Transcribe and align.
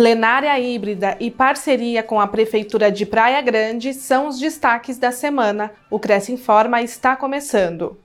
Plenária 0.00 0.58
híbrida 0.58 1.14
e 1.20 1.30
parceria 1.30 2.02
com 2.02 2.18
a 2.18 2.26
Prefeitura 2.26 2.90
de 2.90 3.04
Praia 3.04 3.38
Grande 3.42 3.92
são 3.92 4.28
os 4.28 4.38
destaques 4.38 4.96
da 4.96 5.12
semana. 5.12 5.72
O 5.90 5.98
Cresce 5.98 6.32
Informa 6.32 6.80
está 6.80 7.14
começando. 7.14 7.98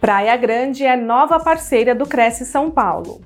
Praia 0.00 0.36
Grande 0.36 0.84
é 0.84 0.96
nova 0.96 1.38
parceira 1.38 1.94
do 1.94 2.04
Cresce 2.04 2.44
São 2.44 2.68
Paulo. 2.68 3.20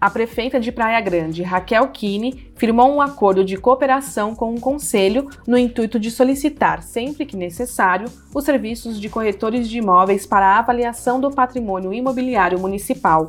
A 0.00 0.08
prefeita 0.08 0.58
de 0.58 0.72
Praia 0.72 0.98
Grande, 0.98 1.42
Raquel 1.42 1.86
Kine, 1.88 2.50
firmou 2.56 2.90
um 2.90 3.02
acordo 3.02 3.44
de 3.44 3.58
cooperação 3.58 4.34
com 4.34 4.54
o 4.54 4.60
Conselho 4.60 5.28
no 5.46 5.58
intuito 5.58 6.00
de 6.00 6.10
solicitar, 6.10 6.82
sempre 6.82 7.26
que 7.26 7.36
necessário, 7.36 8.08
os 8.34 8.44
serviços 8.44 8.98
de 8.98 9.10
corretores 9.10 9.68
de 9.68 9.76
imóveis 9.76 10.24
para 10.24 10.46
a 10.46 10.58
avaliação 10.58 11.20
do 11.20 11.30
patrimônio 11.30 11.92
imobiliário 11.92 12.58
municipal. 12.58 13.28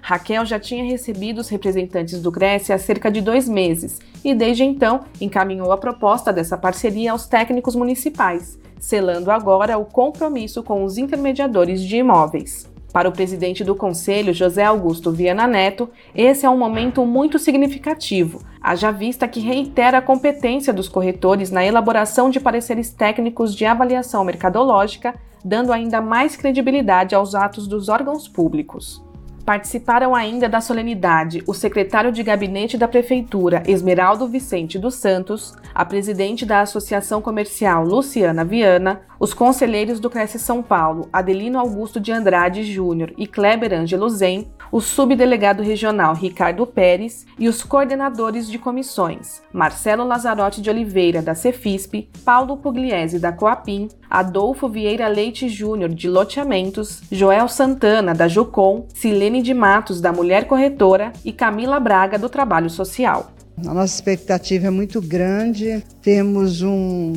Raquel 0.00 0.46
já 0.46 0.58
tinha 0.58 0.82
recebido 0.82 1.42
os 1.42 1.50
representantes 1.50 2.22
do 2.22 2.32
Cresce 2.32 2.72
há 2.72 2.78
cerca 2.78 3.10
de 3.10 3.20
dois 3.20 3.46
meses 3.46 3.98
e, 4.24 4.34
desde 4.34 4.64
então, 4.64 5.00
encaminhou 5.20 5.70
a 5.72 5.76
proposta 5.76 6.32
dessa 6.32 6.56
parceria 6.56 7.12
aos 7.12 7.26
técnicos 7.26 7.76
municipais, 7.76 8.58
selando 8.80 9.30
agora 9.30 9.76
o 9.76 9.84
compromisso 9.84 10.62
com 10.62 10.84
os 10.84 10.96
intermediadores 10.96 11.82
de 11.82 11.98
imóveis. 11.98 12.66
Para 12.92 13.08
o 13.08 13.12
presidente 13.12 13.62
do 13.62 13.74
Conselho, 13.74 14.32
José 14.32 14.64
Augusto 14.64 15.12
Viana 15.12 15.46
Neto, 15.46 15.90
esse 16.14 16.46
é 16.46 16.50
um 16.50 16.56
momento 16.56 17.04
muito 17.04 17.38
significativo, 17.38 18.40
haja 18.62 18.90
vista 18.90 19.28
que 19.28 19.40
reitera 19.40 19.98
a 19.98 20.02
competência 20.02 20.72
dos 20.72 20.88
corretores 20.88 21.50
na 21.50 21.64
elaboração 21.64 22.30
de 22.30 22.40
pareceres 22.40 22.90
técnicos 22.90 23.54
de 23.54 23.66
avaliação 23.66 24.24
mercadológica, 24.24 25.14
dando 25.44 25.72
ainda 25.72 26.00
mais 26.00 26.34
credibilidade 26.34 27.14
aos 27.14 27.34
atos 27.34 27.68
dos 27.68 27.88
órgãos 27.88 28.26
públicos. 28.26 29.06
Participaram 29.48 30.14
ainda 30.14 30.46
da 30.46 30.60
solenidade 30.60 31.42
o 31.46 31.54
secretário 31.54 32.12
de 32.12 32.22
gabinete 32.22 32.76
da 32.76 32.86
Prefeitura, 32.86 33.62
Esmeraldo 33.66 34.28
Vicente 34.28 34.78
dos 34.78 34.96
Santos, 34.96 35.56
a 35.74 35.86
presidente 35.86 36.44
da 36.44 36.60
Associação 36.60 37.22
Comercial, 37.22 37.82
Luciana 37.82 38.44
Viana, 38.44 39.00
os 39.18 39.32
conselheiros 39.32 40.00
do 40.00 40.10
Cresce 40.10 40.38
São 40.38 40.62
Paulo, 40.62 41.08
Adelino 41.10 41.58
Augusto 41.58 41.98
de 41.98 42.12
Andrade 42.12 42.62
Júnior 42.62 43.14
e 43.16 43.26
Kleber 43.26 43.72
Ângelo 43.72 44.10
Zen, 44.10 44.52
o 44.70 44.80
subdelegado 44.80 45.62
regional 45.62 46.14
Ricardo 46.14 46.66
Pérez 46.66 47.26
e 47.38 47.48
os 47.48 47.62
coordenadores 47.62 48.50
de 48.50 48.58
comissões, 48.58 49.40
Marcelo 49.52 50.04
Lazarotti 50.04 50.60
de 50.60 50.70
Oliveira, 50.70 51.22
da 51.22 51.34
Cefisp, 51.34 52.08
Paulo 52.24 52.56
Pugliese, 52.56 53.18
da 53.18 53.32
Coapim, 53.32 53.88
Adolfo 54.08 54.68
Vieira 54.68 55.08
Leite 55.08 55.48
Júnior, 55.48 55.90
de 55.90 56.08
Loteamentos, 56.08 57.02
Joel 57.10 57.48
Santana, 57.48 58.14
da 58.14 58.28
Jucom, 58.28 58.86
Silene 58.94 59.42
de 59.42 59.54
Matos, 59.54 60.00
da 60.00 60.12
Mulher 60.12 60.46
Corretora 60.46 61.12
e 61.24 61.32
Camila 61.32 61.80
Braga, 61.80 62.18
do 62.18 62.28
Trabalho 62.28 62.70
Social. 62.70 63.32
A 63.66 63.74
nossa 63.74 63.94
expectativa 63.94 64.68
é 64.68 64.70
muito 64.70 65.00
grande, 65.00 65.82
temos 66.00 66.62
um, 66.62 67.14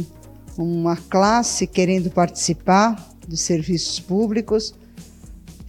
uma 0.57 0.95
classe 0.95 1.67
querendo 1.67 2.09
participar 2.09 2.95
de 3.27 3.37
serviços 3.37 3.99
públicos, 3.99 4.73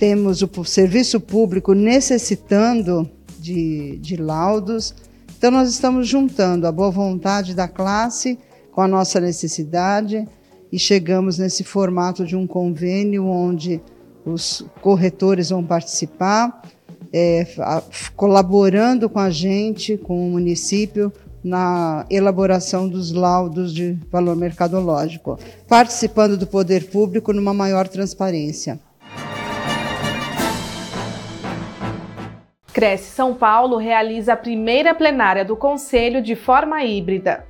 temos 0.02 0.42
o 0.42 0.64
serviço 0.64 1.20
público 1.20 1.74
necessitando 1.74 3.08
de, 3.38 3.98
de 3.98 4.16
laudos, 4.16 4.92
então 5.38 5.48
nós 5.48 5.70
estamos 5.70 6.08
juntando 6.08 6.66
a 6.66 6.72
boa 6.72 6.90
vontade 6.90 7.54
da 7.54 7.68
classe 7.68 8.36
com 8.72 8.80
a 8.80 8.88
nossa 8.88 9.20
necessidade 9.20 10.26
e 10.72 10.76
chegamos 10.76 11.38
nesse 11.38 11.62
formato 11.62 12.26
de 12.26 12.34
um 12.34 12.48
convênio 12.48 13.26
onde 13.26 13.80
os 14.26 14.66
corretores 14.80 15.50
vão 15.50 15.62
participar, 15.62 16.62
é, 17.12 17.46
colaborando 18.16 19.08
com 19.08 19.20
a 19.20 19.30
gente, 19.30 19.96
com 19.96 20.26
o 20.26 20.30
município, 20.32 21.12
na 21.44 22.04
elaboração 22.10 22.88
dos 22.88 23.12
laudos 23.12 23.72
de 23.72 23.96
valor 24.10 24.34
mercadológico, 24.34 25.38
participando 25.68 26.36
do 26.36 26.48
poder 26.48 26.90
público 26.90 27.32
numa 27.32 27.54
maior 27.54 27.86
transparência. 27.86 28.80
Cresce 32.82 33.12
São 33.12 33.32
Paulo 33.32 33.76
realiza 33.76 34.32
a 34.32 34.36
primeira 34.36 34.92
plenária 34.92 35.44
do 35.44 35.54
Conselho 35.54 36.20
de 36.20 36.34
forma 36.34 36.82
híbrida. 36.82 37.46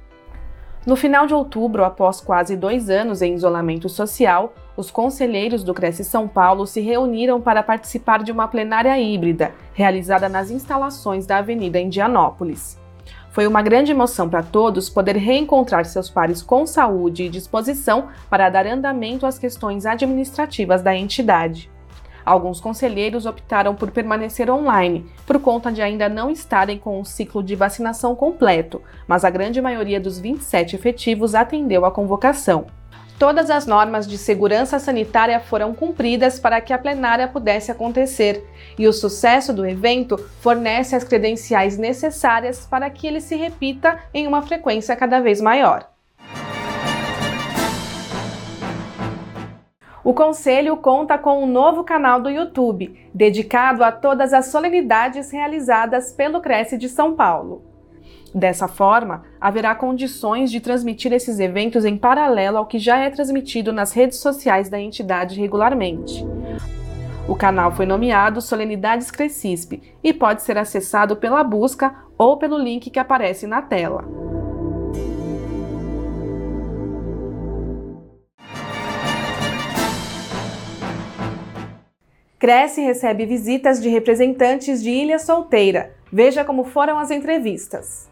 No 0.87 0.94
final 0.94 1.26
de 1.26 1.32
outubro, 1.32 1.87
após 1.87 2.20
quase 2.20 2.54
dois 2.54 2.91
anos 2.91 3.22
em 3.22 3.32
isolamento 3.32 3.88
social, 3.88 4.53
os 4.76 4.91
conselheiros 4.91 5.65
do 5.65 5.72
Cresce 5.72 6.04
São 6.04 6.28
Paulo 6.28 6.66
se 6.66 6.82
reuniram 6.82 7.41
para 7.41 7.62
participar 7.62 8.22
de 8.22 8.31
uma 8.31 8.47
plenária 8.47 9.00
híbrida, 9.00 9.53
realizada 9.72 10.28
nas 10.28 10.50
instalações 10.50 11.25
da 11.25 11.38
Avenida 11.38 11.81
Indianópolis. 11.81 12.78
Foi 13.31 13.47
uma 13.47 13.62
grande 13.62 13.91
emoção 13.91 14.28
para 14.28 14.43
todos 14.43 14.91
poder 14.91 15.16
reencontrar 15.16 15.87
seus 15.87 16.10
pares 16.10 16.43
com 16.43 16.66
saúde 16.66 17.22
e 17.22 17.31
disposição 17.31 18.09
para 18.28 18.50
dar 18.50 18.66
andamento 18.66 19.25
às 19.25 19.38
questões 19.38 19.87
administrativas 19.87 20.82
da 20.82 20.94
entidade. 20.94 21.71
Alguns 22.24 22.60
conselheiros 22.60 23.26
optaram 23.26 23.74
por 23.74 23.90
permanecer 23.90 24.50
online, 24.50 25.06
por 25.26 25.40
conta 25.40 25.72
de 25.72 25.82
ainda 25.82 26.08
não 26.08 26.30
estarem 26.30 26.78
com 26.78 27.00
o 27.00 27.04
ciclo 27.04 27.42
de 27.42 27.54
vacinação 27.54 28.14
completo, 28.14 28.80
mas 29.06 29.24
a 29.24 29.30
grande 29.30 29.60
maioria 29.60 30.00
dos 30.00 30.18
27 30.18 30.76
efetivos 30.76 31.34
atendeu 31.34 31.84
à 31.84 31.90
convocação. 31.90 32.66
Todas 33.18 33.50
as 33.50 33.66
normas 33.66 34.06
de 34.08 34.18
segurança 34.18 34.80
sanitária 34.80 35.38
foram 35.38 35.72
cumpridas 35.72 36.40
para 36.40 36.60
que 36.60 36.72
a 36.72 36.78
plenária 36.78 37.28
pudesse 37.28 37.70
acontecer, 37.70 38.44
e 38.76 38.88
o 38.88 38.92
sucesso 38.92 39.52
do 39.52 39.64
evento 39.64 40.18
fornece 40.40 40.96
as 40.96 41.04
credenciais 41.04 41.78
necessárias 41.78 42.66
para 42.66 42.90
que 42.90 43.06
ele 43.06 43.20
se 43.20 43.36
repita 43.36 43.98
em 44.12 44.26
uma 44.26 44.42
frequência 44.42 44.96
cada 44.96 45.20
vez 45.20 45.40
maior. 45.40 45.91
O 50.04 50.12
Conselho 50.12 50.76
conta 50.76 51.16
com 51.16 51.44
um 51.44 51.46
novo 51.46 51.84
canal 51.84 52.20
do 52.20 52.28
YouTube, 52.28 52.98
dedicado 53.14 53.84
a 53.84 53.92
todas 53.92 54.32
as 54.32 54.46
solenidades 54.46 55.30
realizadas 55.30 56.12
pelo 56.12 56.40
Cresce 56.40 56.76
de 56.76 56.88
São 56.88 57.14
Paulo. 57.14 57.62
Dessa 58.34 58.66
forma, 58.66 59.22
haverá 59.40 59.76
condições 59.76 60.50
de 60.50 60.58
transmitir 60.58 61.12
esses 61.12 61.38
eventos 61.38 61.84
em 61.84 61.96
paralelo 61.96 62.58
ao 62.58 62.66
que 62.66 62.80
já 62.80 62.98
é 62.98 63.10
transmitido 63.10 63.72
nas 63.72 63.92
redes 63.92 64.18
sociais 64.18 64.68
da 64.68 64.80
entidade 64.80 65.38
regularmente. 65.38 66.26
O 67.28 67.36
canal 67.36 67.70
foi 67.70 67.86
nomeado 67.86 68.40
Solenidades 68.40 69.08
Crescisp 69.08 69.80
e 70.02 70.12
pode 70.12 70.42
ser 70.42 70.58
acessado 70.58 71.14
pela 71.14 71.44
busca 71.44 71.94
ou 72.19 72.36
pelo 72.36 72.58
link 72.58 72.90
que 72.90 72.98
aparece 72.98 73.46
na 73.46 73.62
tela. 73.62 74.21
Cresce 82.42 82.80
recebe 82.80 83.25
visitas 83.25 83.80
de 83.80 83.88
representantes 83.88 84.82
de 84.82 84.91
Ilha 84.91 85.16
Solteira. 85.20 85.94
Veja 86.12 86.44
como 86.44 86.64
foram 86.64 86.98
as 86.98 87.12
entrevistas. 87.12 88.10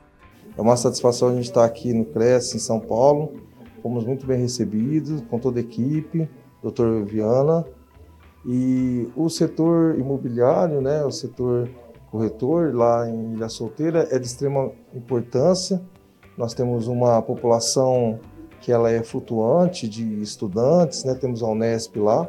É 0.57 0.63
uma 0.63 0.77
satisfação 0.77 1.31
a 1.31 1.35
gente 1.35 1.47
estar 1.47 1.65
aqui 1.65 1.93
no 1.93 2.05
Cresce, 2.05 2.57
em 2.57 2.61
São 2.61 2.79
Paulo. 2.79 3.33
Fomos 3.83 4.05
muito 4.05 4.25
bem 4.25 4.41
recebidos, 4.41 5.21
com 5.23 5.37
toda 5.37 5.59
a 5.59 5.61
equipe, 5.61 6.31
doutor 6.63 7.05
Viana. 7.05 7.67
E 8.47 9.09
o 9.17 9.29
setor 9.29 9.99
imobiliário, 9.99 10.81
né, 10.81 11.05
o 11.05 11.11
setor 11.11 11.69
corretor 12.09 12.73
lá 12.73 13.11
em 13.11 13.35
Ilha 13.35 13.49
Solteira 13.49 14.07
é 14.13 14.19
de 14.21 14.29
extrema 14.29 14.71
importância. 14.95 15.83
Nós 16.39 16.55
temos 16.55 16.87
uma 16.87 17.21
população 17.21 18.21
que 18.61 18.71
ela 18.71 18.93
é 18.93 19.03
flutuante 19.03 19.89
de 19.89 20.23
estudantes, 20.23 21.03
né? 21.03 21.17
temos 21.17 21.43
a 21.43 21.49
Unesp 21.49 21.97
lá, 21.97 22.29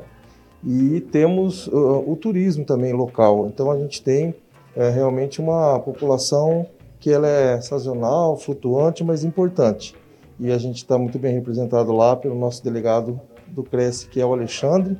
e 0.63 1.02
temos 1.02 1.68
uh, 1.68 2.04
o 2.06 2.16
turismo 2.16 2.63
também 2.66 2.94
local. 2.94 3.48
Então 3.48 3.72
a 3.72 3.78
gente 3.78 4.02
tem 4.02 4.36
é, 4.75 4.90
realmente 4.90 5.42
uma 5.42 5.80
população 5.80 6.68
que 7.00 7.12
ela 7.12 7.28
é 7.28 7.60
sazonal, 7.62 8.38
flutuante, 8.38 9.04
mas 9.04 9.24
importante. 9.24 9.96
E 10.40 10.52
a 10.52 10.58
gente 10.58 10.78
está 10.78 10.98
muito 10.98 11.18
bem 11.18 11.34
representado 11.34 11.92
lá 11.92 12.16
pelo 12.16 12.36
nosso 12.36 12.63
delegado 12.63 13.19
do 13.48 13.63
Cresce, 13.63 14.08
que 14.08 14.22
é 14.22 14.25
o 14.25 14.34
Alexandre, 14.34 14.98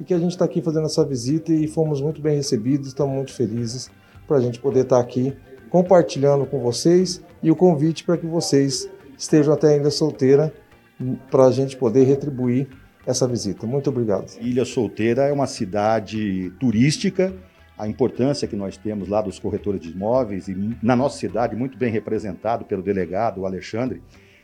e 0.00 0.04
que 0.04 0.14
a 0.14 0.18
gente 0.18 0.32
está 0.32 0.44
aqui 0.44 0.62
fazendo 0.62 0.86
essa 0.86 1.04
visita 1.04 1.52
e 1.52 1.66
fomos 1.66 2.00
muito 2.00 2.20
bem 2.20 2.36
recebidos, 2.36 2.88
estamos 2.88 3.14
muito 3.14 3.32
felizes 3.32 3.90
para 4.26 4.36
a 4.36 4.40
gente 4.40 4.60
poder 4.60 4.82
estar 4.82 4.96
tá 4.96 5.02
aqui 5.02 5.36
compartilhando 5.68 6.46
com 6.46 6.60
vocês 6.60 7.22
e 7.42 7.50
o 7.50 7.56
convite 7.56 8.04
para 8.04 8.16
que 8.16 8.26
vocês 8.26 8.88
estejam 9.18 9.52
até 9.52 9.74
ainda 9.74 9.90
solteira 9.90 10.52
para 11.30 11.44
a 11.44 11.50
gente 11.50 11.76
poder 11.76 12.04
retribuir 12.04 12.68
essa 13.06 13.26
visita. 13.26 13.66
Muito 13.66 13.90
obrigado. 13.90 14.30
Ilha 14.40 14.64
Solteira 14.64 15.22
é 15.22 15.32
uma 15.32 15.46
cidade 15.46 16.50
turística. 16.60 17.32
A 17.78 17.88
importância 17.88 18.46
que 18.46 18.56
nós 18.56 18.76
temos 18.76 19.08
lá 19.08 19.22
dos 19.22 19.38
corretores 19.38 19.80
de 19.80 19.90
imóveis 19.90 20.48
e 20.48 20.76
na 20.82 20.94
nossa 20.94 21.18
cidade, 21.18 21.56
muito 21.56 21.78
bem 21.78 21.90
representado 21.90 22.64
pelo 22.64 22.82
delegado 22.82 23.46
Alexandre, 23.46 24.02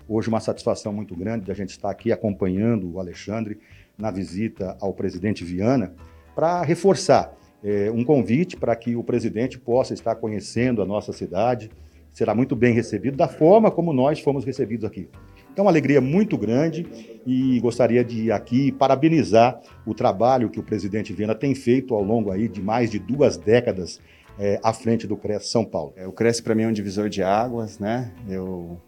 Hoje 0.09 0.29
uma 0.29 0.39
satisfação 0.39 0.93
muito 0.93 1.17
grande 1.17 1.47
de 1.47 1.51
a 1.51 1.55
gente 1.55 1.71
estar 1.71 1.91
aqui 1.91 2.13
acompanhando 2.13 2.89
o 2.93 3.01
Alexandre 3.01 3.59
na 3.99 4.09
visita 4.09 4.77
ao 4.81 4.95
presidente 4.95 5.43
Viana 5.43 5.95
para 6.33 6.63
reforçar 6.63 7.35
é, 7.65 7.91
um 7.91 8.05
convite 8.05 8.57
para 8.57 8.77
que 8.77 8.95
o 8.95 9.03
presidente 9.03 9.59
possa 9.59 9.95
estar 9.95 10.15
conhecendo 10.15 10.81
a 10.81 10.87
nossa 10.87 11.13
cidade. 11.13 11.73
Será 12.13 12.37
muito 12.37 12.55
bem 12.55 12.73
recebido 12.73 13.17
da 13.17 13.27
forma 13.27 13.69
como 13.69 13.93
nós 13.93 14.21
fomos 14.21 14.45
recebidos 14.45 14.85
aqui. 14.85 15.09
Então, 15.57 15.65
uma 15.65 15.71
alegria 15.71 16.03
muito 16.03 16.37
grande 16.37 16.87
e 17.25 17.59
gostaria 17.61 18.05
de 18.05 18.31
aqui 18.31 18.71
parabenizar 18.71 19.59
o 19.87 19.95
trabalho 19.95 20.51
que 20.51 20.61
o 20.61 20.63
presidente 20.63 21.15
Viana 21.15 21.35
tem 21.35 21.55
feito 21.55 21.95
ao 21.95 22.03
longo 22.03 22.31
aí 22.31 22.47
de 22.47 22.61
mais 22.61 22.91
de 22.91 22.99
duas 22.99 23.39
décadas 23.39 23.99
é, 24.39 24.61
à 24.63 24.71
frente 24.75 25.07
do 25.07 25.17
CRES 25.17 25.49
São 25.49 25.65
Paulo. 25.65 25.95
É, 25.97 26.07
o 26.07 26.13
CRES 26.13 26.43
para 26.43 26.55
mim 26.55 26.65
é 26.65 26.69
um 26.69 26.73
divisor 26.75 27.09
de 27.09 27.23
águas, 27.23 27.79
né? 27.79 28.13
Eu 28.29 28.79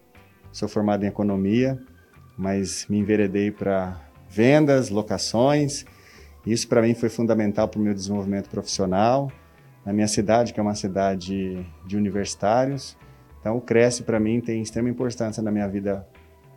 sou 0.52 0.68
formado 0.68 1.04
em 1.04 1.08
economia, 1.08 1.78
mas 2.36 2.84
me 2.86 2.98
enveredei 2.98 3.50
para 3.50 3.98
vendas, 4.28 4.90
locações. 4.90 5.86
Isso 6.44 6.68
para 6.68 6.82
mim 6.82 6.92
foi 6.92 7.08
fundamental 7.08 7.66
para 7.66 7.80
o 7.80 7.82
meu 7.82 7.94
desenvolvimento 7.94 8.50
profissional. 8.50 9.32
Na 9.86 9.92
minha 9.94 10.06
cidade, 10.06 10.52
que 10.52 10.60
é 10.60 10.62
uma 10.62 10.74
cidade 10.74 11.66
de 11.86 11.96
universitários, 11.96 12.94
então 13.40 13.56
o 13.56 13.60
Cresce 13.62 14.02
para 14.02 14.20
mim 14.20 14.38
tem 14.38 14.60
extrema 14.60 14.90
importância 14.90 15.42
na 15.42 15.50
minha 15.50 15.66
vida 15.66 16.06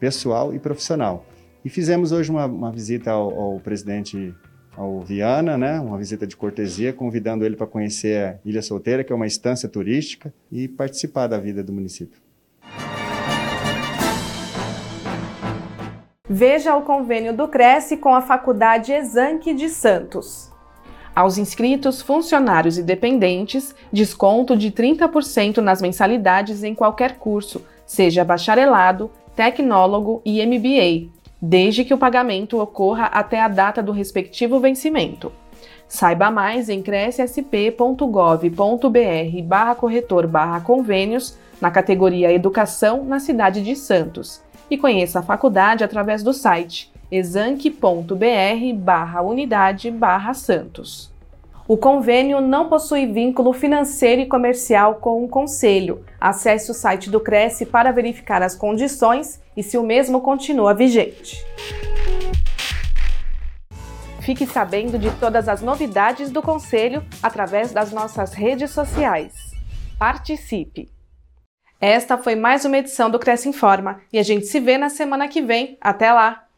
pessoal 0.01 0.51
e 0.51 0.57
profissional. 0.57 1.24
E 1.63 1.69
fizemos 1.69 2.12
hoje 2.12 2.31
uma, 2.31 2.48
uma 2.48 2.71
visita 2.71 3.12
ao, 3.12 3.39
ao, 3.39 3.59
presidente, 3.59 4.33
ao 4.75 5.00
Viana, 5.01 5.59
né? 5.59 5.80
uma 5.80 5.95
visita 5.95 6.25
de 6.25 6.36
cortesia, 6.36 6.92
convidando 6.92 7.45
ele 7.45 7.56
para 7.56 7.68
conhecer 7.68 8.25
a 8.25 8.39
Ilha 8.44 8.63
Solteira, 8.63 9.03
que 9.03 9.13
é 9.13 9.15
uma 9.15 9.27
estância 9.27 9.69
turística, 9.69 10.33
e 10.51 10.68
participar 10.68 11.27
da 11.27 11.38
vida 11.38 11.63
do 11.63 11.71
município. 11.71 12.19
Veja 16.27 16.75
o 16.75 16.81
convênio 16.81 17.38
do 17.38 17.47
Cresce 17.47 17.95
com 17.95 18.15
a 18.15 18.21
Faculdade 18.21 18.92
Exanque 18.92 19.54
de 19.54 19.69
Santos. 19.69 20.50
Aos 21.13 21.38
inscritos, 21.38 22.01
funcionários 22.01 22.77
e 22.77 22.81
dependentes, 22.81 23.75
desconto 23.94 24.57
de 24.57 24.71
30% 24.71 25.57
nas 25.57 25.80
mensalidades 25.80 26.63
em 26.63 26.74
qualquer 26.74 27.18
curso, 27.18 27.63
seja 27.86 28.24
bacharelado, 28.24 29.12
tecnólogo 29.41 30.21
e 30.23 30.45
MBA, 30.45 31.09
desde 31.41 31.83
que 31.83 31.95
o 31.95 31.97
pagamento 31.97 32.59
ocorra 32.59 33.05
até 33.05 33.41
a 33.41 33.47
data 33.47 33.81
do 33.81 33.91
respectivo 33.91 34.59
vencimento. 34.59 35.31
Saiba 35.88 36.29
mais 36.29 36.69
em 36.69 36.83
crescsp.gov.br 36.83 39.41
barra 39.43 39.73
corretor 39.73 40.27
barra 40.27 40.61
convênios 40.61 41.35
na 41.59 41.71
categoria 41.71 42.31
Educação 42.31 43.03
na 43.03 43.19
cidade 43.19 43.63
de 43.63 43.75
Santos 43.75 44.43
e 44.69 44.77
conheça 44.77 45.19
a 45.19 45.23
faculdade 45.23 45.83
através 45.83 46.21
do 46.21 46.33
site 46.33 46.91
exanc.br 47.11 48.75
barra 48.75 49.23
unidade 49.23 49.89
barra 49.89 50.35
Santos. 50.35 51.10
O 51.71 51.77
convênio 51.77 52.41
não 52.41 52.68
possui 52.68 53.06
vínculo 53.06 53.53
financeiro 53.53 54.19
e 54.19 54.25
comercial 54.25 54.95
com 54.95 55.23
o 55.23 55.29
Conselho. 55.29 56.03
Acesse 56.19 56.69
o 56.69 56.73
site 56.73 57.09
do 57.09 57.18
Cresce 57.18 57.65
para 57.65 57.94
verificar 57.94 58.41
as 58.41 58.53
condições 58.53 59.41
e 59.56 59.63
se 59.63 59.77
o 59.77 59.83
mesmo 59.83 60.19
continua 60.19 60.73
vigente. 60.73 61.38
Fique 64.19 64.45
sabendo 64.45 65.00
de 65.00 65.12
todas 65.12 65.47
as 65.47 65.62
novidades 65.62 66.29
do 66.29 66.41
Conselho 66.41 67.06
através 67.23 67.71
das 67.71 67.94
nossas 67.94 68.33
redes 68.33 68.71
sociais. 68.71 69.33
Participe! 69.97 70.89
Esta 71.79 72.18
foi 72.18 72.35
mais 72.35 72.65
uma 72.65 72.79
edição 72.79 73.09
do 73.09 73.18
Cresce 73.18 73.47
Informa 73.47 74.01
e 74.12 74.19
a 74.19 74.23
gente 74.23 74.45
se 74.45 74.59
vê 74.59 74.77
na 74.77 74.89
semana 74.89 75.29
que 75.29 75.41
vem. 75.41 75.77
Até 75.79 76.12
lá! 76.12 76.50